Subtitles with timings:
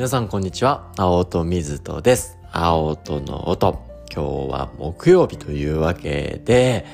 [0.00, 0.90] 皆さんこんにちは。
[0.96, 2.38] 青戸水戸です。
[2.50, 3.84] 青戸の音。
[4.10, 6.86] 今日は木曜日というわけで、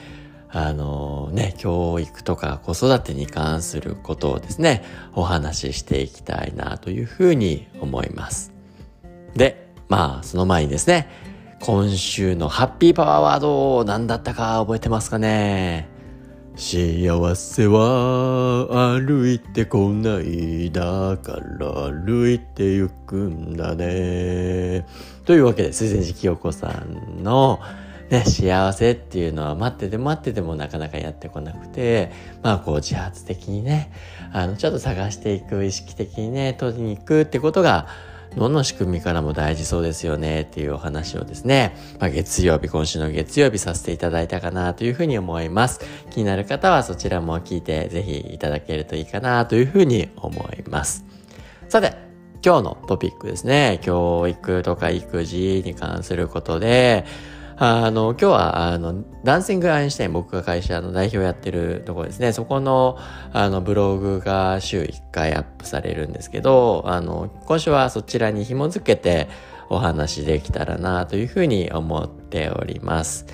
[0.48, 4.82] あのね、教育とか子育てに関することをですね、
[5.14, 8.52] お話ししていきたいなというふうに思います。
[9.36, 11.08] で、まあ、その前にですね、
[11.60, 15.95] 今週のハッピーパワーワード何だったか覚えてますかね？
[16.56, 18.66] 幸せは
[18.98, 24.86] 歩いてこないだから歩いて行くんだね。
[25.26, 27.60] というわけで、水前寺清子さんの
[28.08, 32.10] ね、幸せっていうのは待ってて待っててもなかなかやってこなくて、
[32.42, 33.92] まあこう自発的にね、
[34.32, 37.86] あの、ちょっと探していく、意識的にね、取りに行くってことが、
[38.34, 45.80] どの仕組みからも大事そうですよねっていうお話をですね、まあ、月曜日、今週の月曜日させていただいたかなというふうに思います。
[46.10, 51.04] 気になる方はそちらも聞いてぜひいただけるといいかなというふうに思います。
[51.68, 51.94] さて、
[52.44, 53.80] 今日のトピックですね。
[53.82, 57.04] 教育とか育児に関することで、
[57.58, 62.32] あの、今日は、あの、ダンシングアインシュタイン、僕が会社の代表やってるところですね。
[62.32, 62.98] そこの、
[63.32, 69.28] あの、ブログが週1回アップされるんですけど、あの、今週はそちらに紐づけて
[69.70, 73.24] お話できたらなというふうに思っております。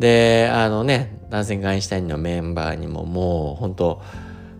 [0.00, 4.02] で、あのね、ダンシングアインシュタインのメンバーにももう、本当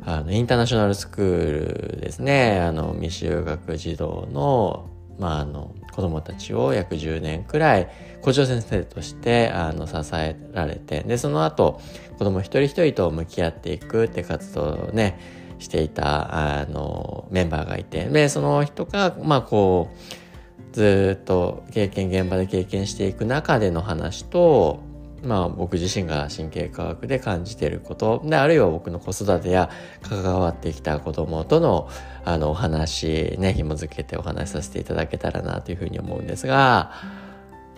[0.05, 2.61] あの、インターナショナルスクールですね。
[2.61, 4.88] あの、未就学児童の、
[5.19, 7.89] まあ、あの、子供たちを約10年くらい
[8.23, 11.79] 校長先生としてあの支えられてでその後
[12.19, 15.21] 子供一人一人と向き合っていくって活動をね
[15.59, 24.81] していたあのメンバーがいてでその人がまあこうずっと経験現場で経験していく中での話と
[25.23, 29.71] まあ僕自身が神経科学で感じていることであるいは僕の子育てや
[30.03, 31.89] 関わってきた子供との
[32.25, 36.93] あのお話ね紐付けてお話しさせていただけたらなというふうに思うんですが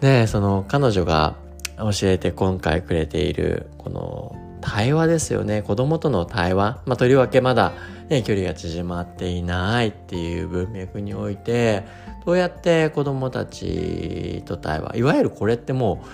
[0.01, 1.37] ねその彼女が
[1.79, 5.61] 教えて今回くれているこの対話ですよね。
[5.63, 7.73] 子供との対話、まあ、とりわけまだ、
[8.09, 11.83] ね、距離が縮まっていないっていう文脈において
[12.25, 16.07] どうやって子供たちと対話いわゆるこれってもう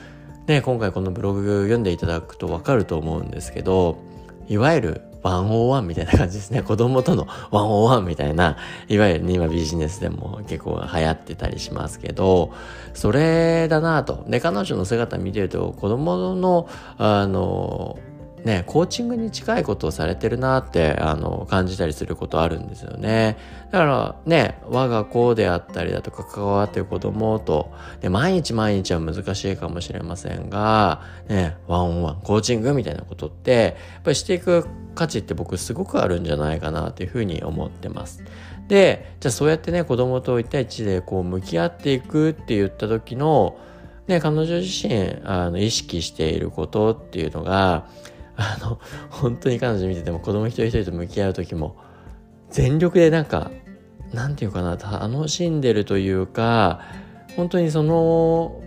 [0.49, 3.99] ね、今回このブログ読んでいただくとわかると思うんですけど、
[4.49, 6.63] いわゆる101みたいな感じですね。
[6.63, 8.57] 子供との101みたいな、
[8.89, 12.55] いわゆる、今ビジネスでも結構流行ってたりしますけど、
[12.95, 14.25] それだなと。
[14.27, 16.67] で、彼女の姿見てると、子供の、
[16.97, 17.99] あの、
[18.49, 23.37] ね、コーチングに近いことをされてるなってあの感じたりすることあるんですよね。
[23.71, 27.71] だからね、我が子であったりだとか関わってる子供と、
[28.01, 38.25] で毎日毎日は難しいかもしれませんが、ね、ワンオンワン、コーチングみたいなことって、やっぱりしていく価値って僕すごくあるんじゃないかなというふうに思ってます。
[38.67, 43.59] で、じゃあそうやってね、子供と一対一でこう向き合っていくって言った時の、
[44.07, 47.87] ね、彼女自身あの意識していることっていうのが、
[48.39, 48.79] あの
[49.11, 51.77] 本当に彼女見てても子供一人一人と向き合う時も
[52.51, 53.51] 全力でなんか
[54.13, 56.81] なんていうかな楽しんでるというか
[57.37, 58.63] 本当にその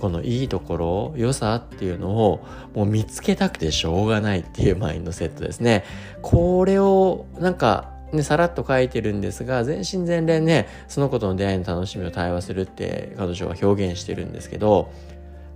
[0.00, 2.44] このいいところ良さっていうのを
[2.74, 5.84] もう見つけたくてしょうがないっていうマインドセットですね。
[6.20, 14.92] これをなんかね、さらっと書いてるんですが全身全霊ねその子との出会いの楽しみを対話するって彼女は表現してるんですけど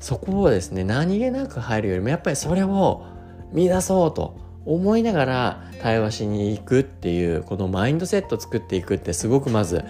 [0.00, 3.04] そこをですね何気なく入るよりもやっぱりそれを
[3.52, 9.84] 見出そうと思いながら対話しに行くっていうこのマインドセット作っていくってすごくまず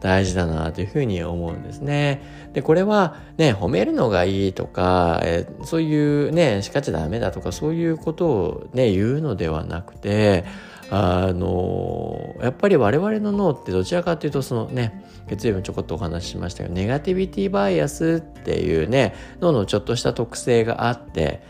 [0.00, 2.22] 大事だなというふうに思うんですね。
[2.54, 10.44] で、これはね、褒めるのがいいとか、えそういうね、叱っちダメだとか、そういうことをね、言うのではなくて、
[10.92, 21.42] あのやっぱり我々の脳ってどちらかというとそのね月曜日もちょこっとお話ししましたけどネガティビティバイアスっていうね脳のちょっとした特性があって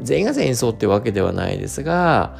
[0.00, 2.36] 全員が全員そうってわけではないですが、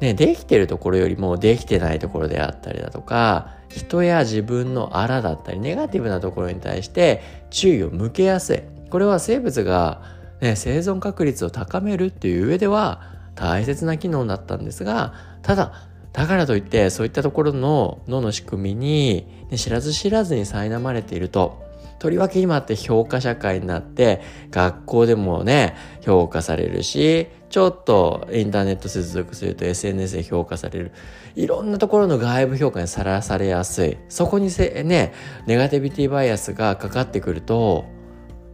[0.00, 8.62] ね、できてるところよりもできてないところであったりだとか、人や自分のあらだったり、ネガティブなところに対して注意を向けやすい。
[8.90, 10.02] これは生物が、
[10.40, 13.00] ね、生存確率を高めるっていう上では
[13.34, 15.72] 大切な機能だったんですが、ただ、
[16.12, 21.62] だからといってそういったところの脳の仕組みに、ね、知らず知らずに苛まれていると
[22.02, 30.92] とりわけ今って評価社会になって学校でもね評価されるしちょっとインターネット接続すると SNS で評価される。
[31.36, 33.98] いろんなところの外部評価にさらされやすい。
[34.08, 35.12] そこにせね
[35.46, 37.84] ネガティビティバイアスがかかってくると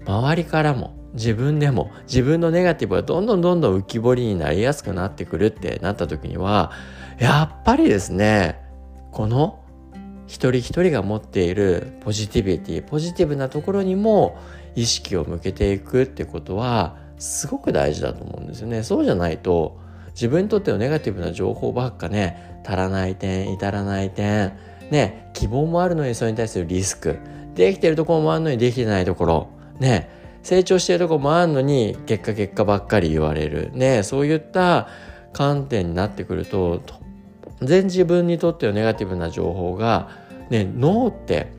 [0.05, 6.71] 周りからも自分でも自分のネガティブがどんどんどんどん浮き彫りになりやすくなってくるってなった時には
[7.19, 8.61] やっぱりですね
[9.11, 9.65] この
[10.29, 14.39] 一人一人が持っているポジティビティポジティブなところにも
[14.77, 18.85] 意識を向けていくってことはすごく大事だと思うんですよね。
[18.85, 19.81] そうじゃないと
[20.11, 24.53] 自分にとってのネガティブな情報ばっかね足らない点至らない点
[24.91, 27.19] ね希望もあるのにそれに対するリスク
[27.55, 29.49] できてるところもあるのにできてないところ
[29.81, 30.11] ね
[30.43, 34.89] 成長してるところもあるのに結果結果ばっかり言われるねそういった
[35.33, 36.83] 観点になってくると
[37.63, 40.11] 全自分にとってのネガティブな情報が、
[40.51, 41.53] ね、脳って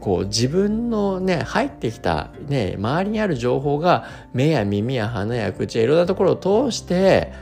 [0.00, 7.32] こう自分のね入ってきた、ね、周りにある情報が目や耳や鼻や口やいろんなところを通して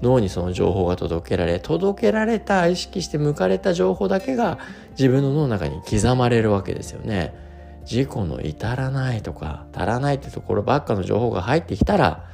[0.00, 4.58] 脳にその情報が届けられ届けられた意識して向かれた情報だけが
[4.90, 7.34] 自分の脳の中に刻まれるわけですよね。
[7.84, 12.28] 事故の至らないとか足らないってところばっかの情報が入ってきたら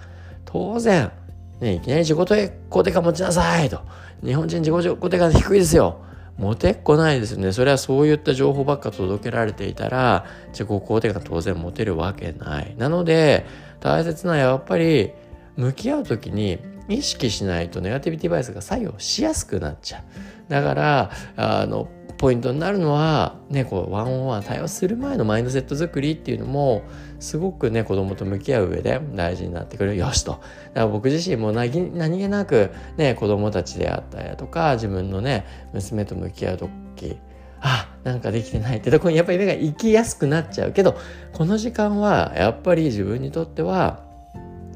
[0.44, 1.12] 当然、
[1.60, 3.80] ね、いきなり自己肯定感持ちなさいと。
[4.22, 6.00] 日本人自己肯定感低いですよ。
[6.36, 7.52] モテっこないですよね。
[7.52, 12.74] それはそういった情報ばっか届けられていたら自己肯定感当然持てるわけない。
[12.76, 13.46] なので
[13.80, 15.12] 大切なのはやっぱり
[15.56, 16.58] 向き合う時に
[16.88, 20.02] 意識しないとネガティビティバイスが作用しやすくなっちゃう。
[20.50, 26.82] だからあのポイントになるのはねこうワンオンワン対応する前のマインドセット作りっていうのも
[27.20, 29.96] すごくね子供と向き合う上で大事になってくる。
[29.96, 30.32] よしと。
[30.32, 30.43] だか
[30.75, 37.19] ら僕自身も何気なくね子供たちであったりだとか自分のね娘と向き合う時
[37.61, 40.99] あなんかできてないってとこにやっぱり目が行きやすくなっちゃうけど
[41.32, 44.05] この時間はやっぱり自分にとっては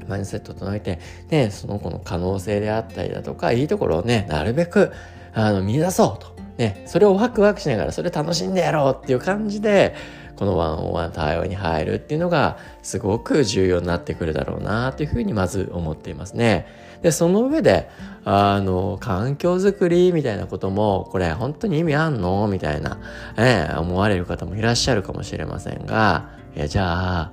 [0.07, 0.99] マインドセットとえて、
[1.29, 4.91] ね、その子の可能性であったりだとかいいところをねなるべく
[5.33, 6.38] あの見出そうと。
[6.59, 9.95] ね、それをワクワクしながらそれ楽しんでやろうっていう感じで
[10.35, 16.67] このワンオンワン対応に入るっていうのがすごく重要になってくるだろうなというふうにまず思っていますね。
[17.01, 17.89] でその上で
[18.25, 22.45] あの環境づくりみたいなこともこれ本当に意味あんの？
[22.49, 22.99] みたいな、
[23.37, 27.31] え思われる方もいらっしゃるかもしれませんがいやじゃあ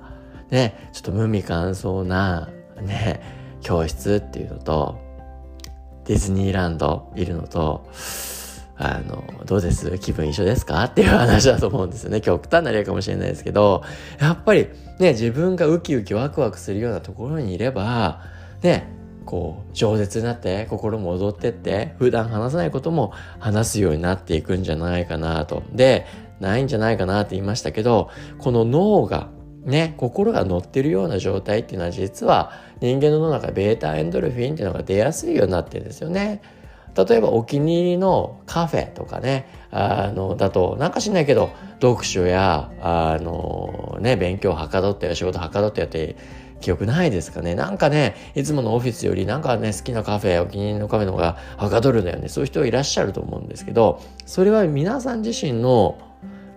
[0.51, 2.49] ねちょっと無味乾燥な
[2.81, 3.21] ね
[3.59, 4.97] 教室っていうのと
[6.05, 7.89] ディズニーランドいるのと
[8.79, 9.97] あの、どうです？
[9.97, 10.83] 気分一緒ですか？
[10.83, 12.21] っていう話だと思うんですよね。
[12.21, 13.83] 極端な例かもしれないですけど、
[14.19, 14.67] やっぱり
[14.99, 18.21] ね、自分がウキウキワクワクするようなところにいれば、
[18.61, 18.87] ね、
[19.25, 25.63] こう、饒舌になって心も踊ってって、普段話さないことも話すようになっていくんじゃないかなと。
[25.73, 26.05] で、
[26.39, 29.29] ないんじゃないかなって言いましたけど、この脳が
[29.65, 36.41] ね、心が乗ってるような状態っていうのは実は人間の脳の中ベータエンドルフィンっていうのが出やすいようになってるんですよね。
[37.05, 41.51] 例えばお気に入りのカフェとかね、あの、だと、なんか知んないけど、
[41.81, 46.15] 読書や、あの、ね、勉強はかどって仕事はかどってやって
[46.59, 47.55] 記憶ないですかね。
[47.55, 52.29] なんかね、いつものオフィスよりなんかね、好きなカフェ、お気に入りのカフェの方がはかどるんだよね。
[52.29, 55.97] そういう人いらっしゃると思うんですけど、それは皆さん自身の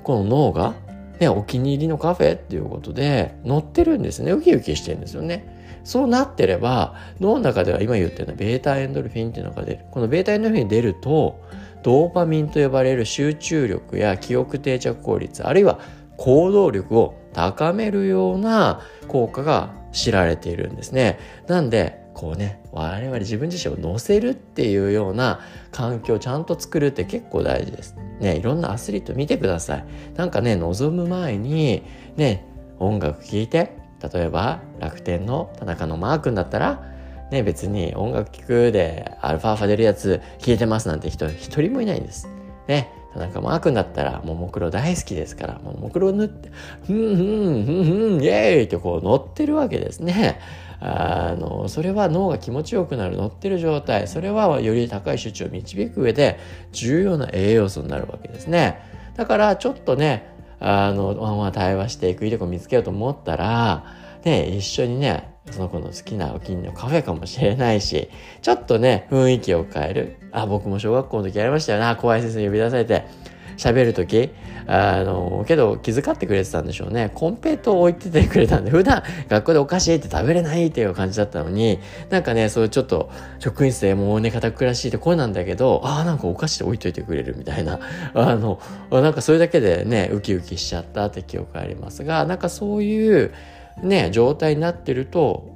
[0.02, 0.75] この脳が、
[1.19, 4.32] ね、お気に入りのカフェっていうことで乗ってるんですね。
[4.32, 5.60] ウキウキしてるんですよね。
[5.85, 11.41] そうなってれば脳の中では今言ってるのはベータエンドルフィンっていうのが出るこのベータエンドルフィン出ると
[11.82, 15.81] ドーパミンと呼ばれる集中力や記憶定着効率あるいは
[16.17, 21.19] 行動力を高めるような効果が知られているんですね。
[21.49, 25.41] なんでこうね我々自分自身を乗せるっていうような
[25.73, 27.97] 環境をちゃんと作るって結構大事です。
[28.21, 29.85] ねいろんなアスリート見てください。
[30.14, 31.83] なんかね望む前に
[32.16, 32.47] ね
[32.78, 33.76] 音楽聴いて
[34.12, 36.82] 例えば楽天の田中のマー君だったら
[37.30, 42.28] ね別に音楽聴くでアルファーファ出るやつ聴いてますなんて人一人もいないんです。
[42.66, 46.50] ね田中マー君だったらももクロ大好きですからももクロ塗って
[46.87, 50.40] ふんふんふんふんイエーイってこう乗ってるわけですね。
[50.82, 56.38] あのそれは脳が気持ちよくなる乗ってる状態それはより高い集中を導く上で
[56.72, 58.80] 重要な栄養素になるわけですね。
[59.14, 63.84] だからちょっとねあの、まあ、対話していくいいとこ見つけようと思ったら、
[64.25, 68.09] ね、一緒にね、その子の好きなお気に入りのカフェかもしれないし、
[68.43, 70.17] ちょっとね、雰囲気を変える。
[70.33, 73.31] あ、僕も小学校の時やりましたよな、怖い先生呼び出されて。
[73.61, 74.31] 喋る時
[74.67, 87.81] あのけど気遣ってくれてたんでしょうねコンペイトを置いててくれたんで普段学校でお菓子って食べれないっていう感じだったのになんかねそういうちょっと職員室でもうね堅苦しいって声なんだけどああなんかお菓子で置いといてくれるみたいな
[88.15, 88.61] あの
[88.91, 93.35] なんかそれだけでねウキウキしちゃったって記憶ありますがなんかそういう
[93.83, 95.49] ね状態になってると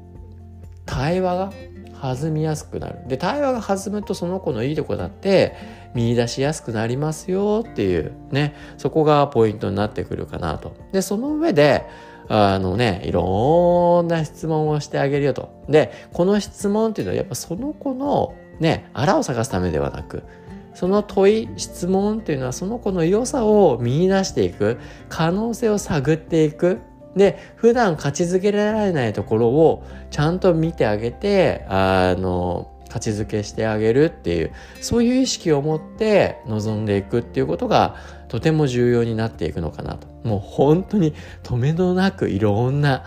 [0.87, 1.53] 対話が
[2.01, 2.99] 弾みやすくなる。
[3.09, 5.55] で、対話が弾むとその子のいいとこだって
[5.95, 10.77] 見出しやすくなりますよっていうね、そこがポイントになってくるかなと。
[10.93, 11.87] で、その上で、
[12.29, 15.65] あのね、いろんな質問をしてあげるよと。
[15.69, 20.25] で、この質問っていうのはやっぱその子のね、あらを探すためではなく、
[20.75, 24.79] その問い質問っていうのはその子の良さを見出していく
[25.09, 26.81] 可能性を探っていく
[27.17, 37.97] で普段勝ちづけられないところをちゃんと見てあげてあの価値づけしてあげるっていうそういう意識を持って臨んでいくっていうことが
[38.29, 40.07] とても重要になっていくのかなと。
[40.25, 43.05] もう本当に止めどなくいろんな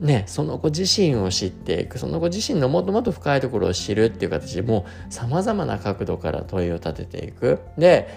[0.00, 1.98] ね、その子自身を知っていく。
[1.98, 7.60] その子自身のもっともっと深いところを知るっていう形でもうさまざまな角度から問いを立てていく。
[7.76, 8.08] で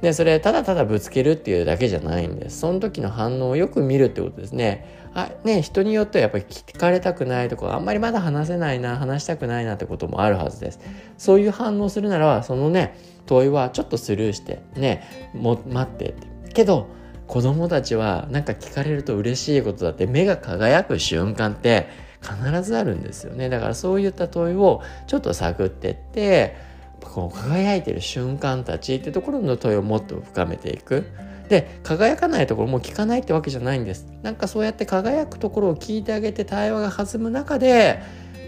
[0.00, 2.60] でそれただただぶつけるっていうだけじゃないんです。
[2.60, 5.04] その時の反応をよく見るってことですね。
[5.14, 10.80] あね人によってはやっぱり聞かれたくないとかあんまりまだ話せないな話したくないなってこともあるはずです。
[11.16, 16.52] そういう反応するならそのね問いはちょっとスルーしてねも待ってって。
[16.52, 16.88] けど
[17.26, 21.88] 子供たちはなんか聞かれると嬉しいことだって目が輝く瞬間って
[22.20, 23.48] 必ずあるんですよね。
[23.48, 26.56] だからそういった問いをちょっと探ってって
[27.04, 31.04] こう輝いてる瞬間たちってところの問いをもっと深めていく。
[31.48, 34.06] で輝かないところも聞かないってわけじゃないんです。
[34.22, 38.00] なんかそうやって輝くところを聞いてあげて対話が弾む中で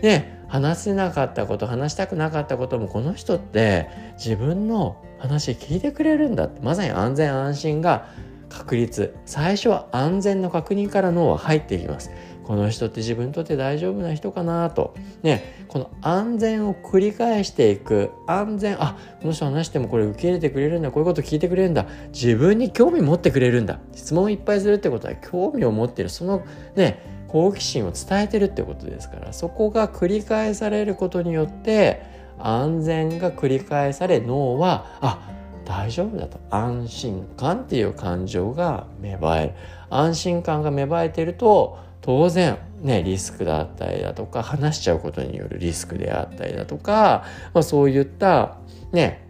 [0.02, 6.60] ね話せなかったこと話したくなかったこともこの人って自分の話聞いてくれるんだって。
[6.62, 8.08] まさに安全安心が
[8.48, 12.10] 確率最初は安全の確認から脳は入っていきます。
[12.46, 14.94] この人って自分にとって大丈夫な人かなと。
[15.22, 18.10] ねこの安全を繰り返していく。
[18.28, 20.92] 安全あこの人話してもこれ受け入れてくれるんだ。
[20.92, 21.86] こういうこと聞いてくれるんだ。
[22.12, 23.80] 自分に興味持ってくれるんだ。
[23.94, 26.08] 質問いっぱいするってことは興味を持ってる。
[26.08, 26.44] その
[26.76, 29.32] ね好奇心を伝えてるってことですから。
[29.32, 32.00] そこが繰り返されることによって
[32.38, 35.32] 安全が繰り返され脳はあ
[35.64, 36.38] 大丈夫だと。
[36.50, 39.54] 安心感っていう感情が芽生える。
[39.90, 48.58] 安心感が芽生えてると当然ねリスクだったりだとか話しちゃうことによるリスクであったりだとか、まあ、そういった
[48.92, 49.26] ね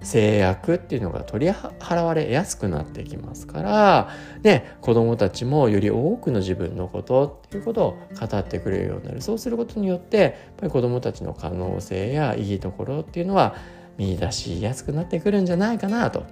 [0.00, 4.10] 制約っていうのが取り払われやすくなってきますから、
[4.42, 13.56] ね、子供たちもより多くの自分のことっていうことを語ってくれるようになるそうすることによってやっぱり子供たちの可能性やいいところっていうのは
[13.96, 16.24] 見出しやすくなってくるんじゃないかなと。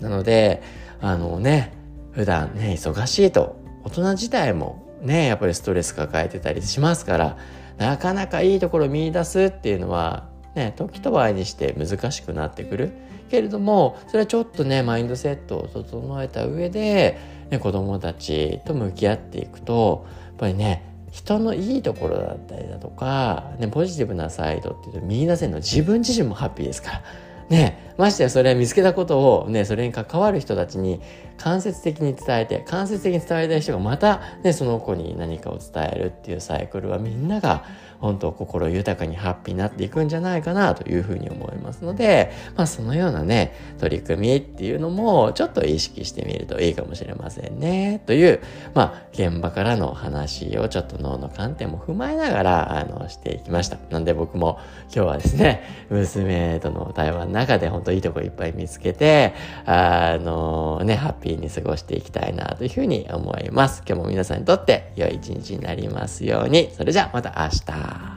[0.00, 0.60] なので、
[1.00, 1.72] あのね、
[2.10, 7.36] 普段ね、忙しいと、大人自体もね、やっぱりストレス抱えてたりしますから、
[7.78, 12.92] なかなかいいところ見出すっていうのは、ね、時と場合にして難しくなってくる。
[13.30, 17.18] けれども、それはちょっとね、マインドセットを整えた上で、
[17.50, 27.02] ね、子供たちと向き合っていくと、やっぱりね、人のいいところだったりだとか、ね、ポジティブなサイドっていうと見出せるの自分自身もハッピーですから。
[27.48, 31.00] ね、ましてやそれは見つけたことをね、それに関わる人たちに
[31.38, 37.64] 間接的に伝えて、間接的に伝えたい人がまたね、その子に何かを伝えるっていうサイクルはみんなが
[38.02, 48.02] 本当心豊かにハッピーになっていくんじゃないかなというふうに思いますので、まあそのようなね、取り組みっていうのもちょっと意識してみるといいかもしれませんね。
[48.04, 48.40] という、
[48.74, 53.78] まあ現場からの話をちょっと脳の観点も踏まえながら、あの、していきました。
[53.90, 54.58] なんで僕も
[54.92, 59.34] 今日はですね、娘との対話の中で本当いいとこいっぱい見つけて、
[59.64, 63.82] あのね、ハッピーに過ごしていきたいなというふうに思います。
[63.86, 66.70] 今日も皆さんにとって良い一日になりますように。
[66.76, 68.11] それじゃあまた明日。